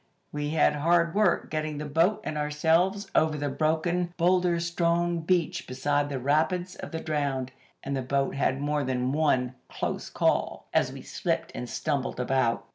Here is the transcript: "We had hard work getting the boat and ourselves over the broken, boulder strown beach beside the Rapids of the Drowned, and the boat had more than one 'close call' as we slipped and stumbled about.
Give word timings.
"We 0.31 0.49
had 0.49 0.77
hard 0.77 1.13
work 1.13 1.51
getting 1.51 1.77
the 1.77 1.85
boat 1.85 2.21
and 2.23 2.35
ourselves 2.35 3.11
over 3.13 3.37
the 3.37 3.49
broken, 3.49 4.15
boulder 4.17 4.59
strown 4.59 5.19
beach 5.19 5.67
beside 5.67 6.09
the 6.09 6.17
Rapids 6.17 6.75
of 6.77 6.89
the 6.91 6.99
Drowned, 6.99 7.51
and 7.83 7.95
the 7.95 8.01
boat 8.01 8.33
had 8.33 8.59
more 8.59 8.83
than 8.83 9.11
one 9.11 9.53
'close 9.69 10.09
call' 10.09 10.65
as 10.73 10.91
we 10.91 11.03
slipped 11.03 11.51
and 11.53 11.69
stumbled 11.69 12.19
about. 12.19 12.65